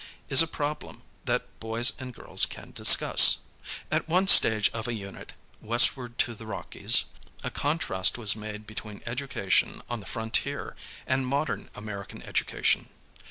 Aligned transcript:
is 0.29 0.41
a 0.41 0.47
problem 0.47 1.03
that 1.25 1.45
boys 1.59 1.93
and 1.99 2.15
girls 2.15 2.47
can 2.47 2.71
discuss. 2.71 3.37
At 3.91 4.07
one 4.09 4.25
stage 4.25 4.71
of 4.73 4.87
a 4.87 4.95
unit. 4.95 5.33
"Westward 5.61 6.17
to 6.25 6.33
the 6.33 6.47
Rockies," 6.47 7.05
a 7.43 7.51
contrast 7.51 8.17
was 8.17 8.35
made 8.35 8.65
between 8.65 9.03
education 9.05 9.83
on 9.91 9.99
the 9.99 10.07
frontier 10.09 10.75
and 11.05 11.27
modern 11.27 11.69
American 11.75 12.23
education. 12.23 12.89